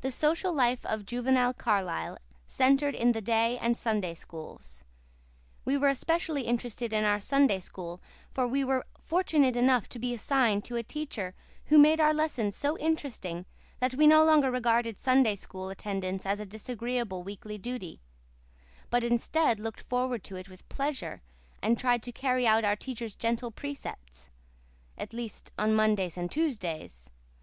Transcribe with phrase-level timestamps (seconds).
[0.00, 4.82] The social life of juvenile Carlisle centred in the day and Sunday Schools.
[5.66, 8.00] We were especially interested in our Sunday School,
[8.32, 11.34] for we were fortunate enough to be assigned to a teacher
[11.66, 13.44] who made our lessons so interesting
[13.78, 18.00] that we no longer regarded Sunday School attendance as a disagreeable weekly duty;
[18.88, 21.20] but instead looked forward to it with pleasure,
[21.60, 24.30] and tried to carry out our teacher's gentle precepts
[24.96, 27.10] at least on Mondays and Tuesdays.